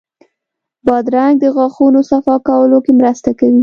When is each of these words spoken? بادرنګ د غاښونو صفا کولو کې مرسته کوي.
بادرنګ 0.85 1.35
د 1.39 1.45
غاښونو 1.55 1.99
صفا 2.11 2.35
کولو 2.47 2.77
کې 2.85 2.91
مرسته 2.99 3.29
کوي. 3.39 3.59